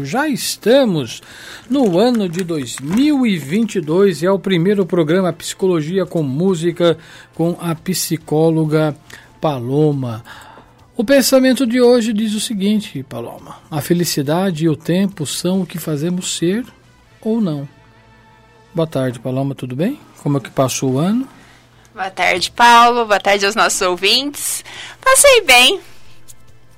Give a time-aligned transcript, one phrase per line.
[0.00, 1.20] Já estamos
[1.68, 6.96] no ano de 2022 e é o primeiro programa Psicologia com Música
[7.34, 8.96] com a psicóloga
[9.38, 10.24] Paloma.
[10.96, 15.66] O pensamento de hoje diz o seguinte, Paloma: a felicidade e o tempo são o
[15.66, 16.64] que fazemos ser
[17.20, 17.68] ou não.
[18.74, 20.00] Boa tarde, Paloma, tudo bem?
[20.22, 21.28] Como é que passou o ano?
[21.92, 23.04] Boa tarde, Paulo.
[23.04, 24.64] Boa tarde aos nossos ouvintes.
[25.04, 25.78] Passei bem,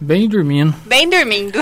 [0.05, 0.75] Bem dormindo.
[0.85, 1.59] Bem dormindo.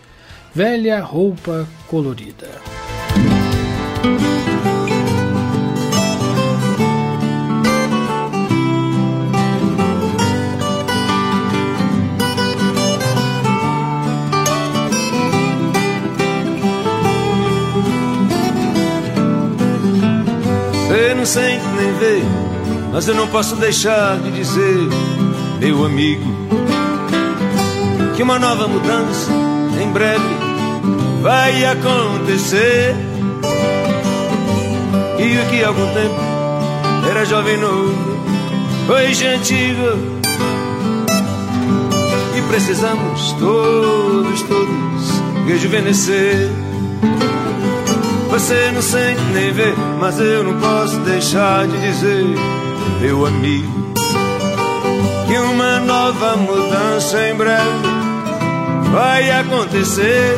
[0.54, 2.85] Velha roupa colorida.
[20.86, 22.22] Você não sente nem vê,
[22.92, 24.88] mas eu não posso deixar de dizer,
[25.58, 26.24] meu amigo,
[28.14, 29.30] que uma nova mudança
[29.82, 30.24] em breve
[31.22, 32.94] vai acontecer.
[35.18, 36.14] E o que algum tempo
[37.10, 37.94] era jovem novo,
[38.88, 40.16] hoje antigo.
[42.36, 46.50] E precisamos todos, todos rejuvenescer.
[48.30, 52.24] Você não sente nem vê, mas eu não posso deixar de dizer,
[53.00, 53.92] meu amigo,
[55.26, 57.88] que uma nova mudança em breve
[58.92, 60.36] vai acontecer.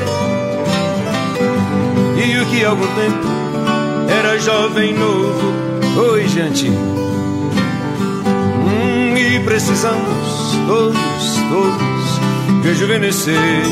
[2.17, 3.38] E o que algum tempo
[4.09, 5.53] era jovem novo,
[6.01, 6.77] hoje antigo.
[8.65, 13.63] Hum, e precisamos todos, todos rejuvenescer.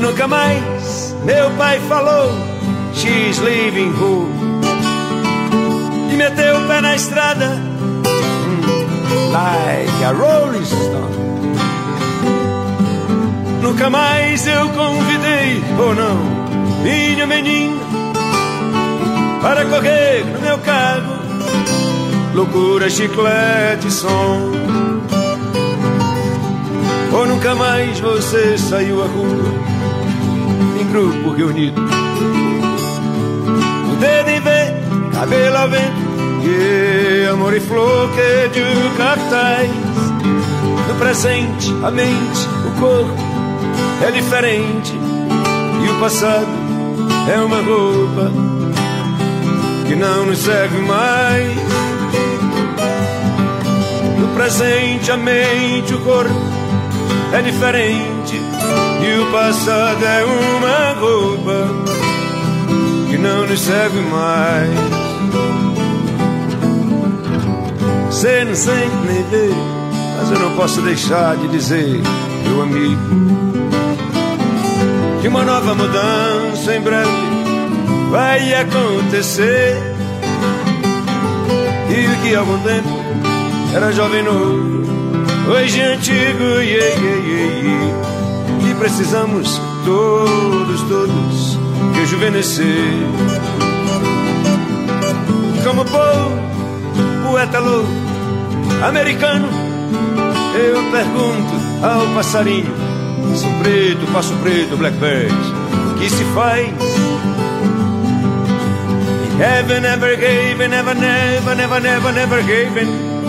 [0.00, 0.82] Nunca mais
[1.24, 2.32] meu pai falou,
[2.94, 4.32] she's leaving home.
[6.12, 11.12] E meteu o pé na estrada, hum, like a rolling stone.
[13.62, 16.41] Nunca mais eu convidei, ou oh não,
[16.82, 17.80] minha menina,
[19.40, 21.22] para correr no meu carro.
[22.34, 24.52] Loucura, chiclete, som.
[27.12, 29.52] Ou nunca mais você saiu à rua
[30.80, 31.80] em grupo reunido.
[33.92, 34.74] O dedo em ver,
[35.12, 36.02] cabelo ao vento,
[36.44, 39.70] e amor e flor que de cartaz.
[40.88, 43.14] No presente, a mente, o corpo
[44.06, 44.92] é diferente,
[45.84, 46.61] e o passado
[47.28, 48.30] é uma roupa
[49.86, 51.56] que não nos serve mais.
[54.18, 56.34] No presente, a mente, o corpo
[57.32, 61.68] é diferente e o passado é uma roupa
[63.10, 64.70] que não nos serve mais.
[68.06, 69.50] Você não sente nem vê,
[70.16, 72.00] mas eu não posso deixar de dizer,
[72.46, 73.51] meu amigo,
[75.32, 77.10] uma nova mudança em breve
[78.10, 79.76] vai acontecer.
[81.88, 82.88] E o que há algum tempo
[83.74, 84.84] era jovem novo,
[85.50, 88.02] hoje antigo, yeah, yeah, yeah, yeah
[88.82, 91.58] precisamos todos, todos
[91.94, 92.66] rejuvenescer.
[95.64, 97.88] Como povo, poeta louco,
[98.84, 99.48] americano,
[100.56, 102.74] eu pergunto ao passarinho,
[103.32, 105.32] passo preto, passo preto, blackbird,
[105.90, 106.68] o que se faz?
[109.38, 112.86] Heaven never gave, never, never, never, never, never gave.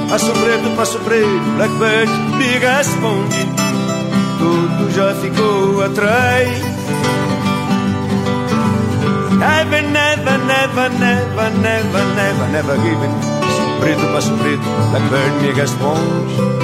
[0.10, 3.74] Passo preto, passo preto, blackbird, me responde
[4.44, 6.50] tudo já ficou atrás.
[9.40, 13.44] Never, never, never, never, never, never, never given.
[13.80, 16.64] Preto, passo preto, Blackbird me responde.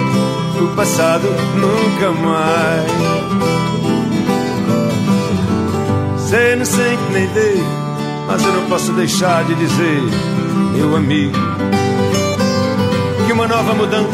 [0.62, 3.19] O passado nunca mais.
[6.18, 7.56] Você não sente nem vê,
[8.28, 10.02] mas eu não posso deixar de dizer,
[10.76, 11.34] meu amigo,
[13.26, 14.08] que uma nova mudança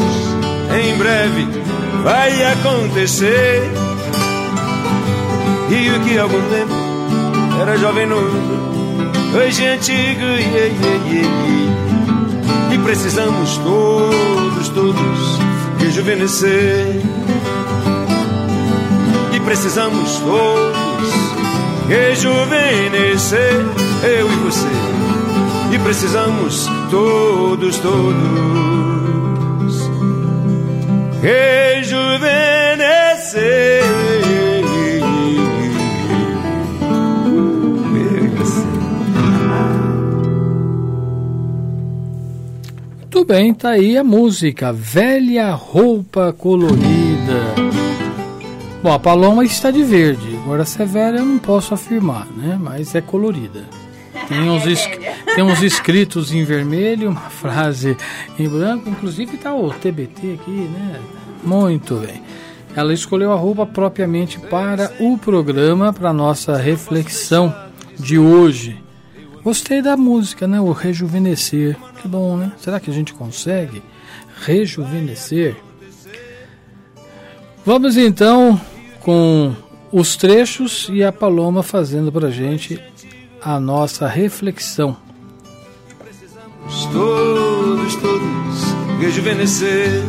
[0.82, 1.46] em breve
[2.02, 3.70] vai acontecer.
[5.68, 6.74] E o que há algum tempo
[7.60, 8.30] era jovem novo,
[9.36, 10.22] hoje é antigo,
[12.72, 15.38] e precisamos todos, todos
[15.78, 17.15] rejuvenescer.
[19.46, 20.76] Precisamos todos
[21.88, 23.54] rejuvenescer,
[24.02, 24.66] eu e você.
[25.72, 28.16] E precisamos todos, todos
[31.22, 32.26] rejuvenescer.
[43.00, 47.05] Muito bem, tá aí a música Velha Roupa Colorida.
[48.82, 52.58] Bom, a paloma está de verde, agora se é velha eu não posso afirmar, né?
[52.60, 53.64] Mas é colorida.
[54.28, 54.84] Tem uns, es...
[55.34, 57.96] tem uns escritos em vermelho, uma frase
[58.38, 61.00] em branco, inclusive tá o TBT aqui, né?
[61.42, 62.22] Muito bem.
[62.76, 67.54] Ela escolheu a roupa propriamente para o programa, para nossa reflexão
[67.98, 68.76] de hoje.
[69.42, 70.60] Gostei da música, né?
[70.60, 71.76] O rejuvenescer.
[72.02, 72.52] Que bom, né?
[72.58, 73.82] Será que a gente consegue
[74.44, 75.56] rejuvenescer?
[77.66, 78.60] Vamos então
[79.00, 79.52] com
[79.90, 82.80] os trechos e a Paloma fazendo para gente
[83.42, 84.96] a nossa reflexão.
[86.92, 90.00] Todos, todos rejuvenescer.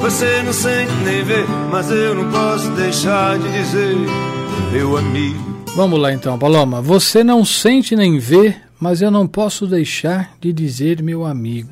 [0.00, 3.94] Você não sente nem vê, mas eu não posso deixar de dizer,
[4.72, 5.64] meu amigo.
[5.76, 6.80] Vamos lá então, Paloma.
[6.80, 11.68] Você não sente nem vê, mas eu não posso deixar de dizer, meu amigo,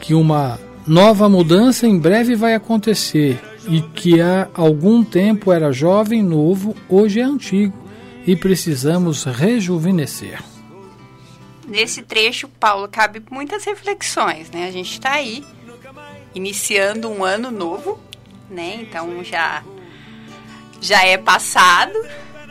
[0.00, 6.22] que uma nova mudança em breve vai acontecer e que há algum tempo era jovem,
[6.22, 7.76] novo, hoje é antigo
[8.26, 10.42] e precisamos rejuvenescer.
[11.66, 14.66] Nesse trecho, Paulo, cabe muitas reflexões, né?
[14.66, 15.44] A gente está aí
[16.34, 17.98] iniciando um ano novo,
[18.50, 18.78] né?
[18.82, 19.62] Então já
[20.80, 21.98] já é passado,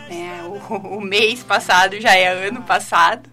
[0.09, 0.43] né?
[0.69, 3.29] O, o mês passado já é ano passado,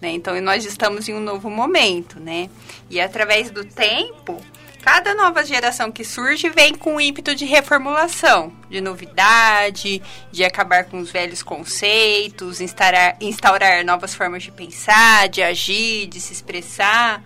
[0.00, 0.10] né?
[0.10, 2.50] Então nós estamos em um novo momento, né?
[2.92, 4.40] E através do tempo,
[4.82, 10.00] cada nova geração que surge vem com o ímpeto de reformulação, de novidade,
[10.30, 16.20] de acabar com os velhos conceitos, instaurar, instaurar novas formas de pensar, de agir, de
[16.20, 17.20] se expressar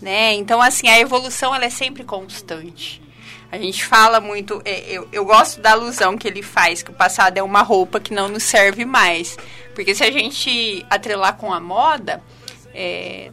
[0.00, 0.32] né?
[0.34, 3.02] Então, assim, a evolução ela é sempre constante.
[3.52, 6.94] A gente fala muito, é, eu, eu gosto da alusão que ele faz, que o
[6.94, 9.36] passado é uma roupa que não nos serve mais.
[9.74, 12.22] Porque se a gente atrelar com a moda,
[12.72, 13.32] é,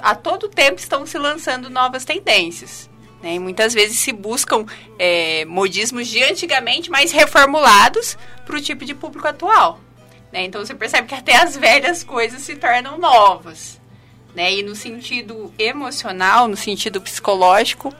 [0.00, 2.88] a todo tempo estão se lançando novas tendências.
[3.22, 3.34] Né?
[3.34, 4.64] E muitas vezes se buscam
[4.98, 8.16] é, modismos de antigamente, mas reformulados
[8.46, 9.80] para o tipo de público atual.
[10.32, 10.44] Né?
[10.44, 13.78] Então você percebe que até as velhas coisas se tornam novas
[14.38, 14.54] né?
[14.54, 17.92] E no sentido emocional, no sentido psicológico,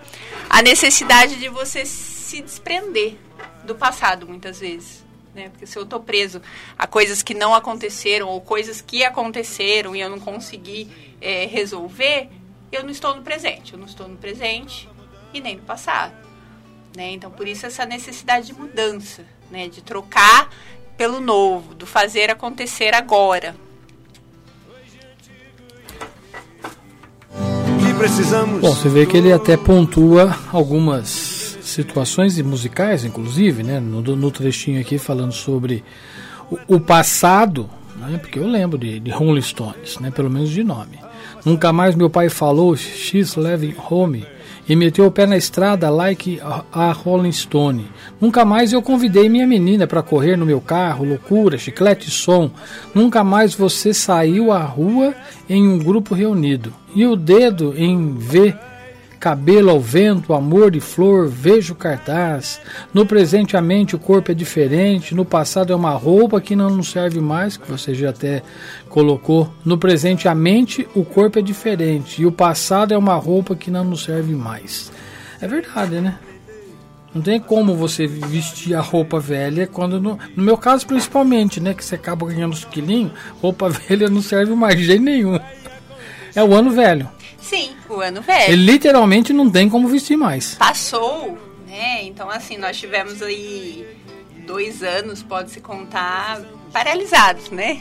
[0.49, 3.17] a necessidade de você se desprender
[3.65, 5.05] do passado, muitas vezes.
[5.35, 5.49] Né?
[5.51, 6.41] Porque se eu estou preso
[6.79, 10.89] a coisas que não aconteceram ou coisas que aconteceram e eu não consegui
[11.21, 12.29] é, resolver,
[12.73, 13.73] eu não estou no presente.
[13.73, 14.89] Eu não estou no presente
[15.33, 16.15] e nem no passado.
[16.97, 17.13] Né?
[17.13, 19.69] Então, por isso, essa necessidade de mudança, né?
[19.69, 20.51] de trocar
[20.97, 23.55] pelo novo, do fazer acontecer agora.
[27.99, 28.61] precisamos.
[28.61, 31.28] Bom, você vê que ele até pontua algumas
[31.69, 33.81] situações musicais, inclusive, né?
[33.81, 35.85] No, no trechinho aqui falando sobre
[36.51, 38.19] o, o passado, né?
[38.19, 40.11] Porque eu lembro de, de Rolling Stones, né?
[40.11, 40.99] Pelo menos de nome.
[41.45, 44.27] Nunca mais meu pai falou X Levin Home
[44.69, 46.41] e meteu o pé na estrada like
[46.73, 47.87] a Rolling Stone.
[48.21, 52.51] Nunca mais eu convidei minha menina para correr no meu carro, loucura, chiclete som.
[52.95, 55.15] Nunca mais você saiu à rua
[55.49, 56.75] em um grupo reunido.
[56.95, 58.55] E o dedo em V
[59.19, 62.61] cabelo ao vento, amor e flor, vejo cartaz.
[62.95, 66.71] No presente a mente o corpo é diferente, no passado é uma roupa que não
[66.71, 68.43] nos serve mais, que você já até
[68.89, 69.53] colocou.
[69.65, 73.71] No presente a mente o corpo é diferente e o passado é uma roupa que
[73.71, 74.93] não nos serve mais.
[75.41, 76.19] É verdade, né?
[77.15, 81.73] Não tem como você vestir a roupa velha quando, no, no meu caso principalmente, né,
[81.73, 85.39] que você acaba ganhando os quilinhos, roupa velha não serve mais de jeito nenhum.
[86.35, 87.09] É o ano velho.
[87.49, 88.53] Sim, o ano velho.
[88.53, 90.55] Ele literalmente não tem como vestir mais.
[90.55, 92.05] Passou, né?
[92.05, 93.87] Então, assim, nós tivemos aí
[94.47, 97.81] dois anos, pode-se contar, paralisados, né?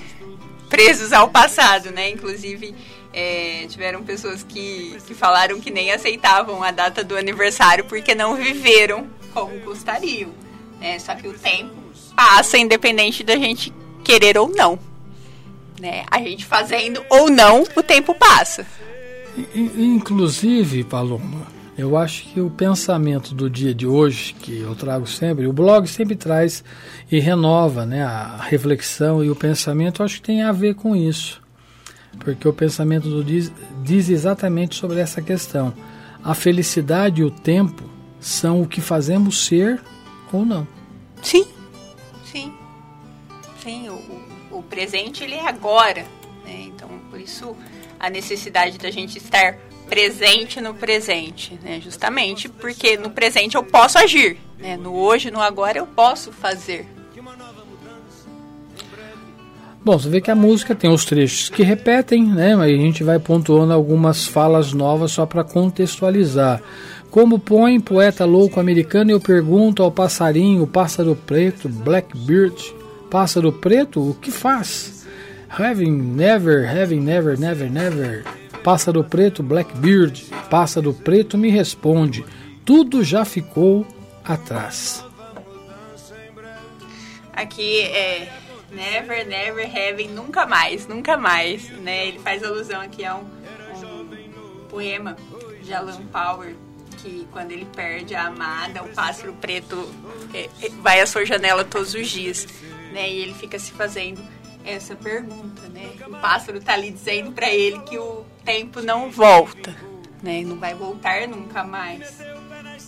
[0.69, 2.09] Presos ao passado, né?
[2.09, 2.73] Inclusive,
[3.11, 8.35] é, tiveram pessoas que, que falaram que nem aceitavam a data do aniversário porque não
[8.35, 10.31] viveram como gostariam.
[10.79, 10.97] Né?
[10.99, 11.75] Só que o tempo
[12.15, 14.79] passa, independente da gente querer ou não.
[15.77, 16.05] Né?
[16.09, 18.65] A gente fazendo ou não, o tempo passa.
[19.55, 21.45] Inclusive, Paloma,
[21.77, 25.87] eu acho que o pensamento do dia de hoje, que eu trago sempre, o blog
[25.87, 26.63] sempre traz
[27.11, 31.39] e renova né, a reflexão e o pensamento, acho que tem a ver com isso.
[32.19, 33.51] Porque o pensamento do diz,
[33.83, 35.71] diz exatamente sobre essa questão.
[36.23, 37.83] A felicidade e o tempo
[38.19, 39.79] são o que fazemos ser
[40.33, 40.67] ou não.
[41.21, 41.45] Sim,
[42.25, 42.51] sim.
[43.63, 46.16] Sim, o, o presente ele é agora.
[46.47, 46.67] Né?
[46.67, 47.55] Então, por isso
[47.99, 49.57] a necessidade da gente estar
[49.89, 51.81] presente no presente, né?
[51.81, 54.77] Justamente porque no presente eu posso agir, né?
[54.77, 56.87] No hoje, no agora eu posso fazer.
[59.83, 62.55] Bom, você vê que a música tem os trechos que repetem, né?
[62.57, 66.61] Mas a gente vai pontuando algumas falas novas só para contextualizar.
[67.09, 72.75] Como põe poeta louco americano, eu pergunto ao passarinho, pássaro preto, Blackbird,
[73.09, 74.96] pássaro preto, o que faz?
[75.49, 78.23] Having never, having never, never, never.
[78.63, 82.25] Pássaro preto, Blackbeard, pássaro preto me responde:
[82.65, 83.87] tudo já ficou
[84.23, 85.03] atrás.
[87.33, 88.31] Aqui é
[88.71, 92.07] never, never, having, nunca mais, nunca mais, né?
[92.07, 95.15] Ele faz alusão aqui a um, um poema
[95.63, 96.55] de Alan Power
[96.97, 99.87] que quando ele perde a amada, o pássaro preto
[100.33, 102.47] é, é, vai à sua janela todos os dias,
[102.91, 103.09] né?
[103.09, 104.21] E ele fica se fazendo
[104.67, 105.91] essa pergunta, né?
[106.05, 109.75] O pássaro tá ali dizendo para ele que o tempo não volta,
[110.21, 110.41] né?
[110.41, 112.19] Não vai voltar nunca mais.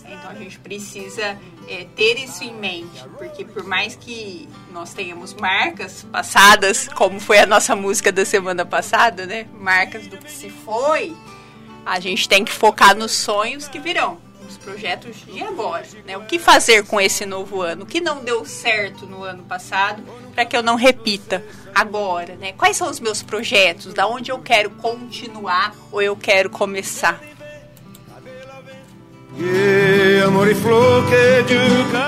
[0.04, 5.34] Então a gente precisa é, ter isso em mente, porque por mais que nós tenhamos
[5.34, 9.46] marcas passadas, como foi a nossa música da semana passada, né?
[9.52, 11.16] Marcas do que se foi,
[11.84, 14.18] a gente tem que focar nos sonhos que virão,
[14.62, 16.16] projetos de agora, né?
[16.16, 17.82] O que fazer com esse novo ano?
[17.82, 20.02] O que não deu certo no ano passado
[20.34, 21.42] para que eu não repita
[21.74, 22.52] agora, né?
[22.52, 23.94] Quais são os meus projetos?
[23.94, 27.20] Da onde eu quero continuar ou eu quero começar?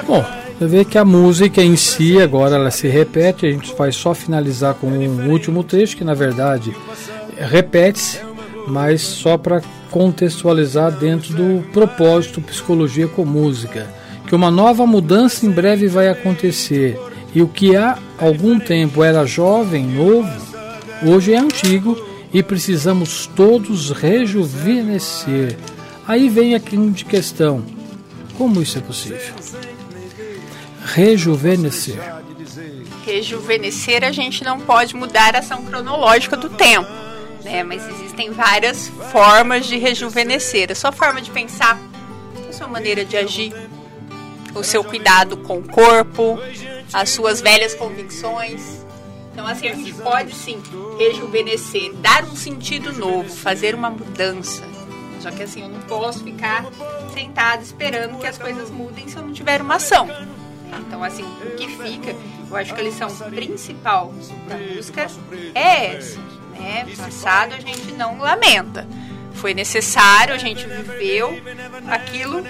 [0.07, 0.25] Bom,
[0.59, 4.15] você vê que a música em si agora ela se repete, a gente vai só
[4.15, 6.75] finalizar com um último trecho que na verdade
[7.39, 8.21] repete-se,
[8.67, 13.89] mas só para contextualizar dentro do propósito Psicologia com Música,
[14.27, 16.99] que uma nova mudança em breve vai acontecer
[17.35, 20.31] e o que há algum tempo era jovem, novo,
[21.05, 21.97] hoje é antigo
[22.33, 25.57] e precisamos todos rejuvenescer.
[26.07, 27.65] Aí vem aqui de questão:
[28.37, 29.35] como isso é possível?
[30.85, 31.99] Rejuvenescer.
[33.05, 36.89] Rejuvenescer a gente não pode mudar a ação cronológica do tempo,
[37.43, 37.63] né?
[37.63, 40.71] Mas existem várias formas de rejuvenescer.
[40.71, 41.79] A sua forma de pensar,
[42.49, 43.53] a sua maneira de agir,
[44.55, 46.39] o seu cuidado com o corpo,
[46.93, 48.83] as suas velhas convicções.
[49.33, 50.63] Então, assim, a gente pode sim
[50.99, 54.63] rejuvenescer, dar um sentido novo, fazer uma mudança.
[55.21, 56.67] Só que assim, eu não posso ficar
[57.15, 60.09] sentado esperando que as coisas mudem se eu não tiver uma ação.
[60.81, 62.15] Então, assim, o que fica,
[62.51, 64.13] eu acho que a lição principal
[64.49, 65.07] da música
[65.55, 66.19] é essa.
[66.59, 66.87] Né?
[66.97, 68.87] Passado a gente não lamenta
[69.43, 71.37] foi necessário, a gente viveu
[71.89, 72.43] aquilo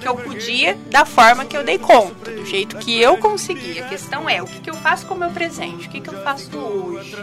[0.00, 3.78] que eu podia da forma que eu dei conta, do jeito que eu consegui.
[3.78, 6.08] A questão é o que, que eu faço com o meu presente, o que, que
[6.08, 7.14] eu faço hoje.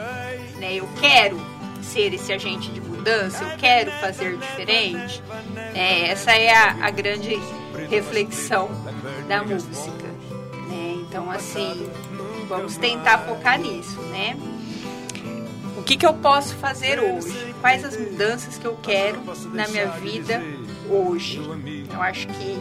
[0.57, 0.75] Né?
[0.75, 1.38] Eu quero
[1.81, 5.21] ser esse agente de mudança, eu quero fazer diferente.
[5.74, 7.38] É, essa é a, a, grande
[7.89, 8.69] reflexão
[9.27, 10.07] da música.
[10.69, 10.95] Né?
[11.01, 11.89] Então, assim,
[12.48, 14.38] vamos tentar focar nisso, né?
[15.79, 17.55] O que, que eu posso fazer hoje?
[17.62, 19.21] Quais as mudanças que eu quero
[19.53, 20.43] na minha vida
[20.89, 21.41] hoje?
[21.91, 22.59] Eu acho que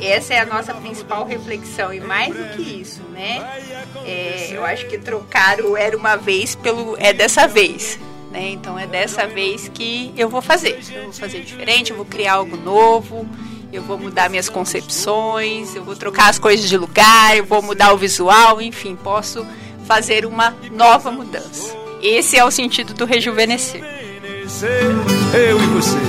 [0.00, 3.62] essa é a nossa principal reflexão e mais do que isso, né?
[4.06, 8.00] É, eu acho que trocar o era uma vez pelo é dessa vez,
[8.32, 8.48] né?
[8.48, 10.80] Então é dessa vez que eu vou fazer.
[10.90, 13.28] Eu vou fazer diferente, eu vou criar algo novo,
[13.70, 17.92] eu vou mudar minhas concepções, eu vou trocar as coisas de lugar, eu vou mudar
[17.92, 19.46] o visual, enfim, posso
[19.84, 21.89] fazer uma nova mudança.
[22.02, 23.82] Esse é o sentido do rejuvenescer.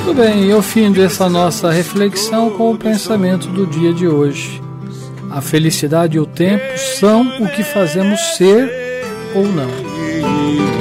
[0.04, 4.62] Tudo bem, e eu fim dessa nossa reflexão com o pensamento do dia de hoje.
[5.30, 8.70] A felicidade e o tempo são o que fazemos ser
[9.34, 10.81] ou não.